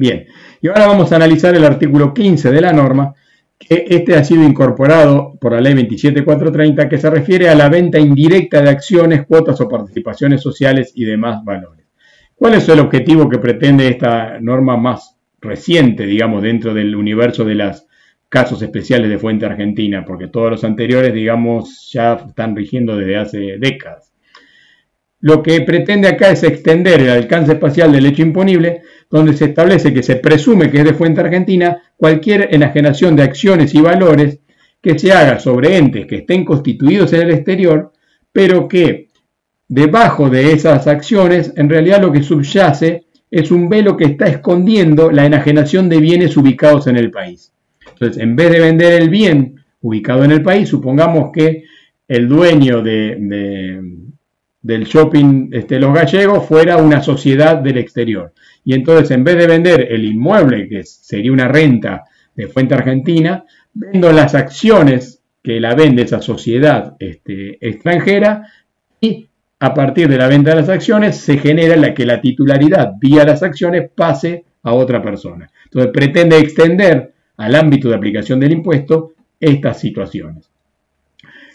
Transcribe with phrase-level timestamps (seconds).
[0.00, 0.28] Bien,
[0.62, 3.12] y ahora vamos a analizar el artículo 15 de la norma,
[3.58, 7.98] que este ha sido incorporado por la ley 27430, que se refiere a la venta
[7.98, 11.84] indirecta de acciones, cuotas o participaciones sociales y demás valores.
[12.34, 17.56] ¿Cuál es el objetivo que pretende esta norma más reciente, digamos, dentro del universo de
[17.56, 17.86] los
[18.30, 20.02] casos especiales de fuente argentina?
[20.06, 24.14] Porque todos los anteriores, digamos, ya están rigiendo desde hace décadas.
[25.20, 29.92] Lo que pretende acá es extender el alcance espacial del hecho imponible, donde se establece
[29.92, 34.38] que se presume que es de fuente argentina cualquier enajenación de acciones y valores
[34.80, 37.92] que se haga sobre entes que estén constituidos en el exterior,
[38.32, 39.08] pero que
[39.68, 45.10] debajo de esas acciones en realidad lo que subyace es un velo que está escondiendo
[45.10, 47.52] la enajenación de bienes ubicados en el país.
[47.92, 51.64] Entonces, en vez de vender el bien ubicado en el país, supongamos que
[52.08, 53.80] el dueño de,
[54.62, 58.32] del shopping este, Los Gallegos fuera una sociedad del exterior.
[58.64, 63.44] Y entonces, en vez de vender el inmueble, que sería una renta de fuente argentina,
[63.72, 68.46] vendo las acciones que la vende esa sociedad este, extranjera
[69.00, 69.26] y
[69.58, 73.24] a partir de la venta de las acciones se genera la que la titularidad vía
[73.24, 75.50] las acciones pase a otra persona.
[75.64, 80.50] Entonces pretende extender al ámbito de aplicación del impuesto estas situaciones.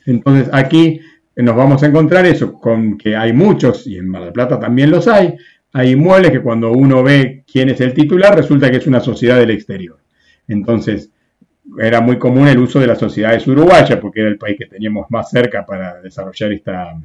[0.05, 0.99] Entonces aquí
[1.35, 4.91] nos vamos a encontrar eso, con que hay muchos, y en Mar del Plata también
[4.91, 5.35] los hay,
[5.73, 9.37] hay inmuebles que cuando uno ve quién es el titular resulta que es una sociedad
[9.37, 9.99] del exterior.
[10.47, 11.11] Entonces,
[11.79, 15.07] era muy común el uso de las sociedades uruguayas, porque era el país que teníamos
[15.09, 16.95] más cerca para desarrollar esta,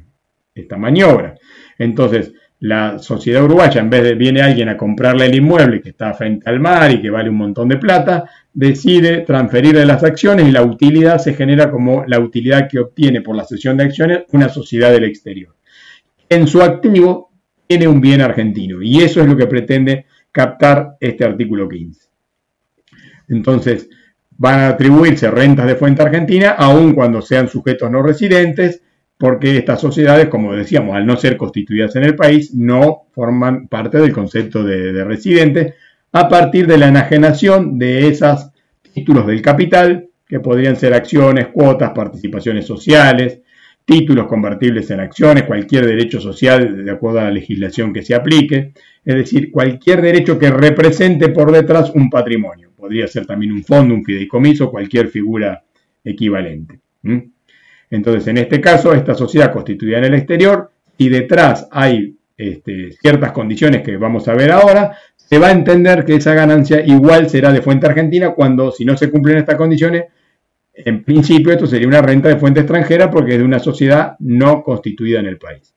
[0.53, 1.35] esta maniobra.
[1.77, 6.13] Entonces, la sociedad uruguaya, en vez de viene alguien a comprarle el inmueble que está
[6.13, 10.51] frente al mar y que vale un montón de plata, decide transferirle las acciones y
[10.51, 14.47] la utilidad se genera como la utilidad que obtiene por la cesión de acciones una
[14.47, 15.55] sociedad del exterior.
[16.29, 17.31] En su activo
[17.65, 22.09] tiene un bien argentino y eso es lo que pretende captar este artículo 15.
[23.29, 23.89] Entonces,
[24.37, 28.83] van a atribuirse rentas de fuente argentina, aun cuando sean sujetos no residentes,
[29.21, 33.99] porque estas sociedades, como decíamos, al no ser constituidas en el país, no forman parte
[33.99, 35.75] del concepto de, de residentes,
[36.11, 38.49] a partir de la enajenación de esos
[38.91, 43.41] títulos del capital, que podrían ser acciones, cuotas, participaciones sociales,
[43.85, 48.73] títulos convertibles en acciones, cualquier derecho social de acuerdo a la legislación que se aplique,
[49.05, 53.93] es decir, cualquier derecho que represente por detrás un patrimonio podría ser también un fondo,
[53.93, 55.63] un fideicomiso, cualquier figura
[56.03, 56.79] equivalente.
[57.91, 63.31] Entonces, en este caso, esta sociedad constituida en el exterior, y detrás hay este, ciertas
[63.31, 67.51] condiciones que vamos a ver ahora, se va a entender que esa ganancia igual será
[67.51, 70.05] de fuente argentina cuando, si no se cumplen estas condiciones,
[70.73, 74.63] en principio esto sería una renta de fuente extranjera porque es de una sociedad no
[74.63, 75.73] constituida en el país.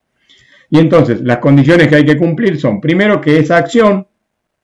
[0.71, 4.07] Y entonces, las condiciones que hay que cumplir son, primero, que esa acción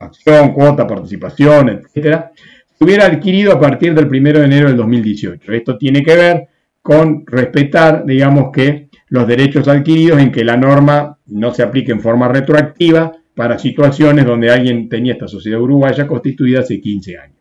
[0.01, 2.33] acción, cuota, participación, etcétera,
[2.77, 5.53] se hubiera adquirido a partir del 1 de enero del 2018.
[5.53, 6.49] Esto tiene que ver
[6.83, 12.01] con respetar, digamos que, los derechos adquiridos en que la norma no se aplique en
[12.01, 17.37] forma retroactiva para situaciones donde alguien tenía esta sociedad uruguaya constituida hace 15 años.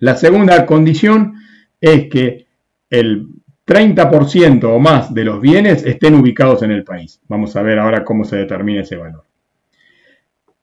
[0.00, 1.34] La segunda condición
[1.80, 2.46] es que
[2.90, 3.26] el
[3.66, 7.20] 30% o más de los bienes estén ubicados en el país.
[7.28, 9.24] Vamos a ver ahora cómo se determina ese valor.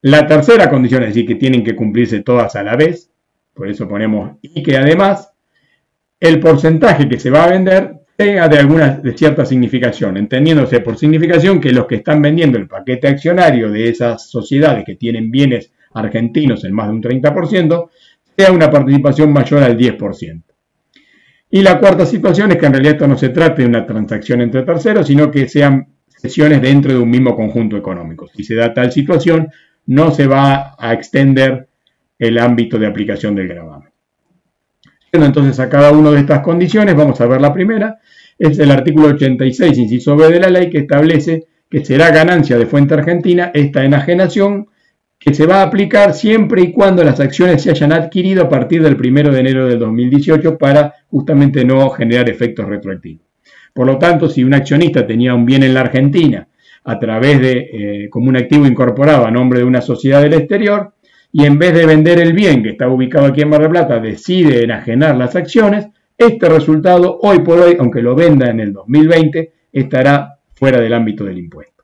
[0.01, 3.11] La tercera condición es decir que tienen que cumplirse todas a la vez,
[3.53, 5.30] por eso ponemos y que además
[6.21, 10.95] el porcentaje que se va a vender tenga de alguna de cierta significación, entendiéndose por
[10.95, 15.71] significación que los que están vendiendo el paquete accionario de esas sociedades que tienen bienes
[15.93, 17.89] argentinos en más de un 30%,
[18.37, 20.43] sea una participación mayor al 10%.
[21.49, 24.41] Y la cuarta situación es que en realidad esto no se trate de una transacción
[24.41, 28.27] entre terceros, sino que sean sesiones dentro de un mismo conjunto económico.
[28.27, 29.49] Si se da tal situación,
[29.87, 31.67] no se va a extender
[32.19, 33.90] el ámbito de aplicación del gravamen.
[35.11, 37.99] Entonces a cada una de estas condiciones, vamos a ver la primera,
[38.39, 42.65] es el artículo 86, inciso B de la ley, que establece que será ganancia de
[42.65, 44.67] fuente argentina esta enajenación
[45.17, 48.81] que se va a aplicar siempre y cuando las acciones se hayan adquirido a partir
[48.81, 53.25] del 1 de enero del 2018 para justamente no generar efectos retroactivos.
[53.73, 56.47] Por lo tanto, si un accionista tenía un bien en la Argentina
[56.83, 60.93] a través de, eh, como un activo incorporado a nombre de una sociedad del exterior,
[61.31, 63.99] y en vez de vender el bien que está ubicado aquí en Mar del Plata,
[63.99, 65.87] decide enajenar las acciones,
[66.17, 71.23] este resultado, hoy por hoy, aunque lo venda en el 2020, estará fuera del ámbito
[71.23, 71.83] del impuesto.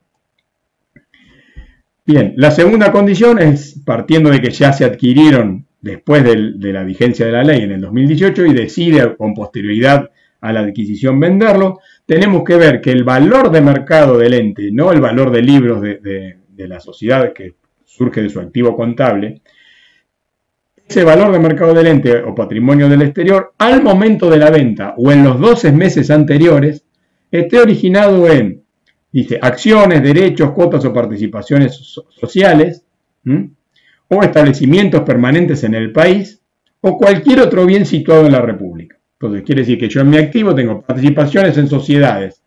[2.06, 7.26] Bien, la segunda condición es, partiendo de que ya se adquirieron después de la vigencia
[7.26, 10.10] de la ley en el 2018 y decide con posterioridad
[10.42, 14.92] a la adquisición venderlo, tenemos que ver que el valor de mercado del ente, no
[14.92, 17.54] el valor de libros de, la sociedad que
[17.88, 19.42] surge de su activo contable,
[20.88, 24.94] ese valor de mercado del ente o patrimonio del exterior al momento de la venta
[24.98, 26.86] o en los 12 meses anteriores
[27.32, 28.64] esté originado en,
[29.12, 31.76] dice, acciones, derechos, cuotas o participaciones
[32.10, 32.84] sociales,
[34.10, 36.42] o establecimientos permanentes en el país,
[36.80, 38.98] o cualquier otro bien situado en la República.
[39.20, 42.42] Entonces, quiere decir que yo en mi activo tengo participaciones en sociedades,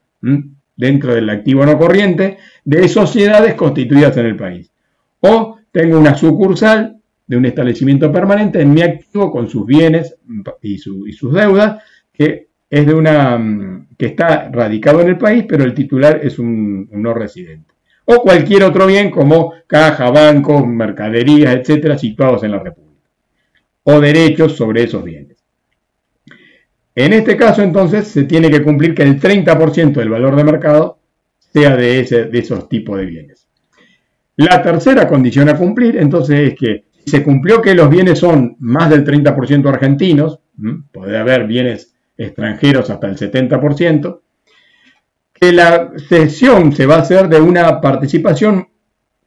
[0.77, 4.71] dentro del activo no corriente, de sociedades constituidas en el país.
[5.20, 10.17] O tengo una sucursal de un establecimiento permanente en mi activo con sus bienes
[10.62, 11.82] y, sus deudas,
[12.12, 16.38] que es de una mm, que está radicado en el país, pero el titular es
[16.38, 17.72] un, no residente.
[18.06, 23.08] O cualquier otro bien como caja, banco, mercaderías, etcétera, situados en la República.
[23.84, 25.37] O derechos sobre esos bienes.
[26.94, 30.99] En este caso, entonces, se tiene que cumplir que el 30% del valor de mercado
[31.38, 33.50] sea de, ese, de esos tipos de bienes.
[34.41, 38.57] La tercera condición a cumplir, entonces, es que si se cumplió que los bienes son
[38.61, 40.41] más del 30% argentinos,
[40.93, 44.21] puede haber bienes extranjeros hasta el 70%,
[45.35, 48.67] que la cesión se va a hacer de una participación,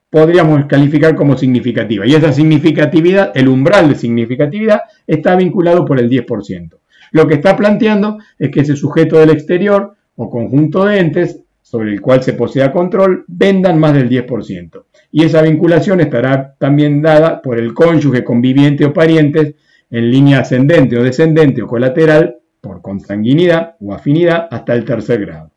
[0.09, 2.07] podríamos calificar como significativa.
[2.07, 6.75] Y esa significatividad, el umbral de significatividad, está vinculado por el 10%.
[7.11, 11.42] Lo que está planteando es que ese sujeto del exterior o conjunto de entes
[11.73, 14.83] sobre el cual se posea control vendan más del 10%.
[15.11, 19.55] Y esa vinculación estará también dada por el cónyuge, conviviente o parientes
[19.89, 25.49] en línea ascendente o descendente o colateral por consanguinidad o afinidad hasta el tercer grado.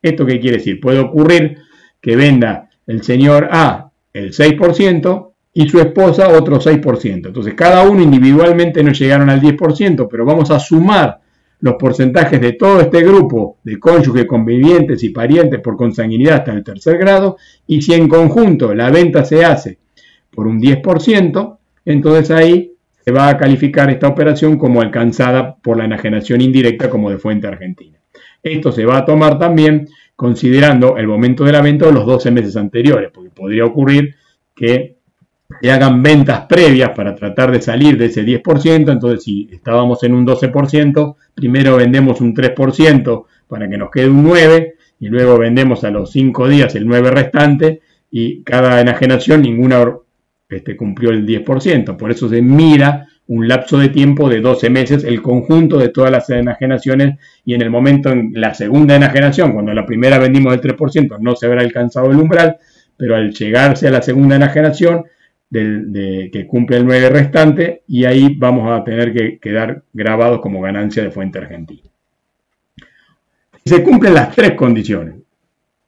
[0.00, 0.78] ¿Esto qué quiere decir?
[0.80, 1.58] Puede ocurrir
[2.00, 7.26] que venda el señor A el 6% y su esposa otro 6%.
[7.26, 11.18] Entonces cada uno individualmente no llegaron al 10%, pero vamos a sumar
[11.60, 16.64] los porcentajes de todo este grupo de cónyuges, convivientes y parientes por consanguinidad hasta el
[16.64, 17.36] tercer grado,
[17.66, 19.78] y si en conjunto la venta se hace
[20.30, 22.72] por un 10%, entonces ahí
[23.04, 27.46] se va a calificar esta operación como alcanzada por la enajenación indirecta como de fuente
[27.46, 27.98] argentina.
[28.42, 32.30] Esto se va a tomar también considerando el momento de la venta o los 12
[32.30, 34.14] meses anteriores, porque podría ocurrir
[34.54, 34.95] que
[35.60, 40.14] que hagan ventas previas para tratar de salir de ese 10%, entonces si estábamos en
[40.14, 45.84] un 12%, primero vendemos un 3% para que nos quede un 9% y luego vendemos
[45.84, 49.84] a los 5 días el 9 restante y cada enajenación ninguna
[50.48, 55.04] este, cumplió el 10%, por eso se mira un lapso de tiempo de 12 meses
[55.04, 59.74] el conjunto de todas las enajenaciones y en el momento en la segunda enajenación, cuando
[59.74, 62.56] la primera vendimos el 3%, no se habrá alcanzado el umbral,
[62.96, 65.04] pero al llegarse a la segunda enajenación
[65.50, 70.60] de, que cumple el 9 restante y ahí vamos a tener que quedar grabados como
[70.60, 71.88] ganancia de fuente argentina.
[73.64, 75.16] Se cumplen las tres condiciones.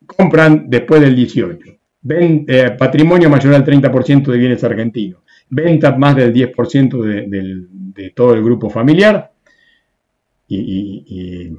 [0.06, 1.78] Compran después del 18.
[2.10, 5.20] Eh, patrimonio mayor al 30% de bienes argentinos.
[5.50, 9.32] Venta más del 10% de, todo el grupo familiar.
[10.48, 11.52] Y, y,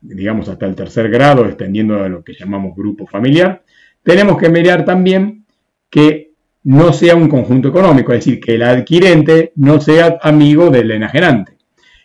[0.00, 3.62] digamos hasta el tercer grado, extendiendo a lo que llamamos grupo familiar.
[4.02, 5.44] Tenemos que mirar también
[5.88, 6.23] que
[6.64, 11.56] no sea un conjunto económico, es decir, que el adquirente no sea amigo del enajenante.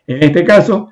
[0.05, 0.91] En este caso,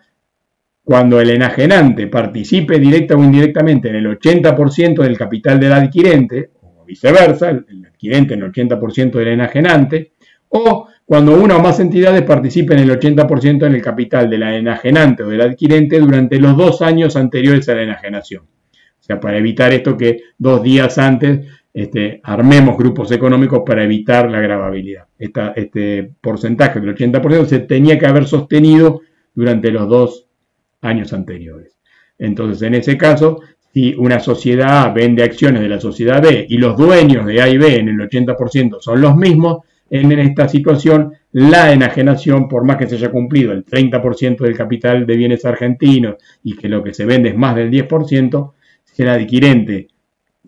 [0.83, 6.85] cuando el enajenante participe directa o indirectamente en el 80% del capital del adquirente, o
[6.85, 10.13] viceversa, el adquirente en el 80% del enajenante,
[10.49, 14.55] o cuando una o más entidades participen en el 80% en el capital de la
[14.55, 18.43] enajenante o del adquirente durante los dos años anteriores a la enajenación.
[18.43, 24.31] O sea, para evitar esto que dos días antes este, armemos grupos económicos para evitar
[24.31, 25.05] la gravabilidad.
[25.19, 29.01] este porcentaje del 80% se tenía que haber sostenido
[29.35, 30.25] durante los dos
[30.81, 31.77] años anteriores.
[32.17, 33.41] Entonces, en ese caso,
[33.71, 37.47] si una sociedad A vende acciones de la sociedad B y los dueños de A
[37.47, 39.59] y B en el 80% son los mismos,
[39.91, 45.05] en esta situación la enajenación, por más que se haya cumplido el 30% del capital
[45.05, 48.51] de bienes argentinos y que lo que se vende es más del 10%,
[48.83, 49.89] si el adquirente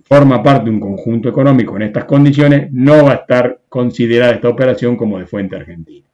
[0.04, 4.50] forma parte de un conjunto económico en estas condiciones, no va a estar considerada esta
[4.50, 6.08] operación como de fuente argentina.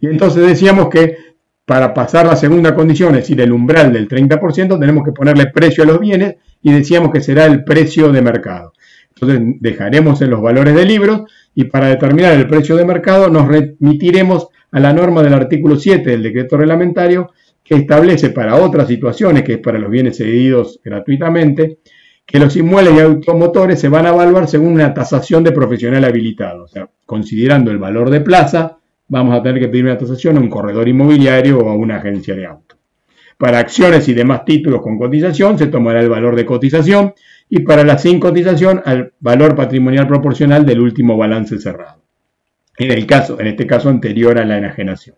[0.00, 1.16] Y entonces decíamos que
[1.64, 5.82] para pasar la segunda condición, es decir, el umbral del 30%, tenemos que ponerle precio
[5.82, 8.72] a los bienes y decíamos que será el precio de mercado.
[9.08, 11.22] Entonces dejaremos en los valores de libros
[11.54, 16.10] y para determinar el precio de mercado nos remitiremos a la norma del artículo 7
[16.10, 17.30] del decreto reglamentario
[17.62, 21.78] que establece para otras situaciones, que es para los bienes cedidos gratuitamente,
[22.26, 26.64] que los inmuebles y automotores se van a evaluar según una tasación de profesional habilitado.
[26.64, 28.78] O sea, considerando el valor de plaza,
[29.08, 32.34] vamos a tener que pedir una tasación a un corredor inmobiliario o a una agencia
[32.34, 32.76] de auto.
[33.36, 37.14] Para acciones y demás títulos con cotización se tomará el valor de cotización
[37.48, 42.02] y para la sin cotización al valor patrimonial proporcional del último balance cerrado.
[42.78, 45.16] en, el caso, en este caso anterior a la enajenación.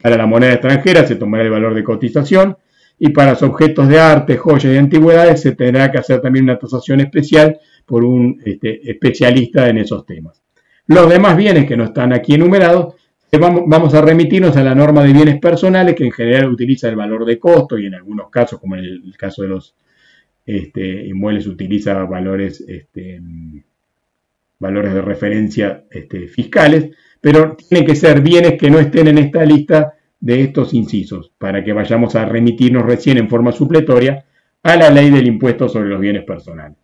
[0.00, 2.56] Para la moneda extranjera se tomará el valor de cotización
[2.98, 6.58] y para los objetos de arte, joyas y antigüedades se tendrá que hacer también una
[6.58, 10.40] tasación especial por un este, especialista en esos temas.
[10.86, 12.94] Los demás bienes que no están aquí enumerados,
[13.40, 17.24] vamos, a remitirnos a la norma de bienes personales que en general utiliza el valor
[17.24, 19.74] de costo y en algunos casos, como en el, caso de los
[20.44, 23.20] este, inmuebles, utiliza valores, este,
[24.58, 25.84] valores de referencia
[26.28, 31.32] fiscales, pero tienen que ser bienes que no estén en esta lista de estos incisos,
[31.36, 34.24] para que vayamos a remitirnos recién en forma supletoria
[34.62, 36.78] a la ley del impuesto sobre los bienes personales.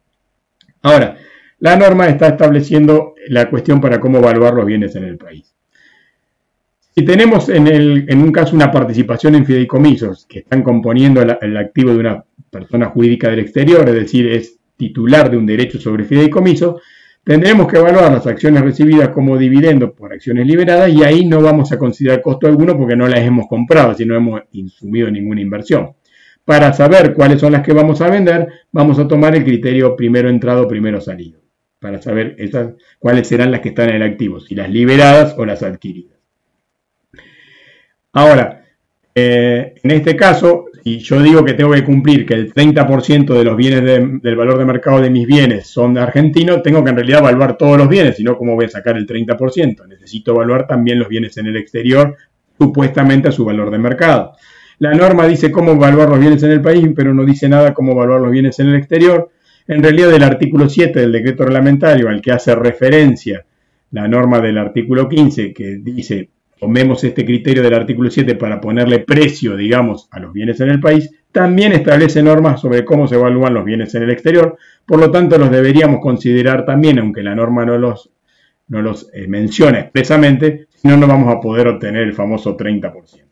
[0.82, 1.16] Ahora,
[1.60, 5.54] la norma está estableciendo la cuestión para cómo evaluar los bienes en el país.
[6.96, 11.92] Si tenemos en, en un caso una participación en fideicomisos que están componiendo el, activo
[11.92, 16.80] de una persona jurídica del exterior, es decir, es titular de un derecho sobre fideicomiso,
[17.24, 21.72] tendremos que evaluar las acciones recibidas como dividendo por acciones liberadas y ahí no vamos
[21.72, 25.94] a considerar costo alguno porque no las hemos comprado, si no hemos insumido ninguna inversión.
[26.44, 30.30] Para saber cuáles son las que vamos a vender, vamos a tomar el criterio primero
[30.30, 31.40] entrado, primero salido,
[31.78, 32.36] para saber
[32.98, 36.16] cuáles serán las que están en el activo, si las liberadas o las adquiridas.
[38.12, 38.64] Ahora,
[39.14, 43.56] eh, en este caso, yo digo que tengo que cumplir que el 30% de los
[43.56, 47.58] bienes del valor de mercado de mis bienes son argentinos, tengo que en realidad evaluar
[47.58, 49.86] todos los bienes, si no, ¿cómo voy a sacar el 30%?
[49.86, 52.16] Necesito evaluar también los bienes en el exterior,
[52.58, 54.32] supuestamente a su valor de mercado.
[54.78, 57.92] La norma dice cómo evaluar los bienes en el país, pero no dice nada cómo
[57.92, 59.30] evaluar los bienes en el exterior.
[59.66, 63.44] En realidad, del artículo 7 del decreto reglamentario al que hace referencia
[63.90, 69.00] la norma del artículo 15, que dice tomemos este criterio del artículo 7 para ponerle
[69.00, 73.54] precio, digamos, a los bienes en el país, también establece normas sobre cómo se evalúan
[73.54, 77.64] los bienes en el exterior, por lo tanto los deberíamos considerar también, aunque la norma
[77.64, 78.10] no los,
[78.68, 83.28] no los eh, menciona expresamente, si no, no vamos a poder obtener el famoso 30%.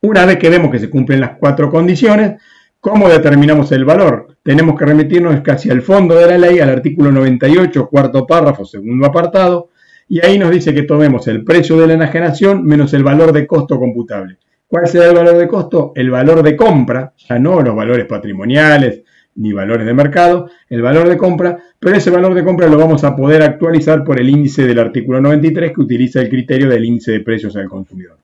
[0.00, 2.40] Una vez que vemos que se cumplen las cuatro condiciones,
[2.80, 4.36] ¿cómo determinamos el valor?
[4.44, 9.06] Tenemos que remitirnos casi al fondo de la ley, al artículo 98, cuarto párrafo, segundo
[9.06, 9.70] apartado,
[10.08, 13.46] y ahí nos dice que tomemos el precio de la enajenación menos el valor de
[13.46, 14.38] costo computable.
[14.66, 15.92] ¿Cuál será el valor de costo?
[15.94, 19.02] El valor de compra, ya no los valores patrimoniales
[19.36, 23.04] ni valores de mercado, el valor de compra, pero ese valor de compra lo vamos
[23.04, 27.12] a poder actualizar por el índice del artículo 93 que utiliza el criterio del índice
[27.12, 28.18] de precios al consumidor.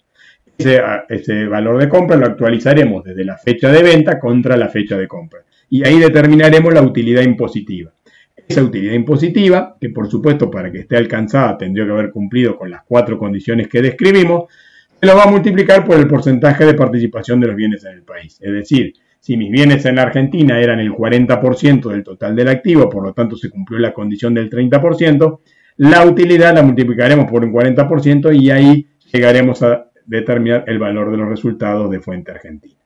[0.58, 4.96] Ese, ese, valor de compra lo actualizaremos desde la fecha de venta contra la fecha
[4.96, 5.40] de compra.
[5.70, 7.92] Y ahí determinaremos la utilidad impositiva.
[8.46, 12.70] Esa utilidad impositiva, que por supuesto para que esté alcanzada tendría que haber cumplido con
[12.70, 14.44] las cuatro condiciones que describimos,
[15.00, 18.02] se lo va a multiplicar por el porcentaje de participación de los bienes en el
[18.02, 18.38] país.
[18.40, 22.90] Es decir, si mis bienes en la Argentina eran el 40% del total del activo,
[22.90, 25.40] por lo tanto se cumplió la condición del 30%,
[25.78, 31.16] la utilidad la multiplicaremos por un 40% y ahí llegaremos a determinar el valor de
[31.16, 32.83] los resultados de fuente argentina.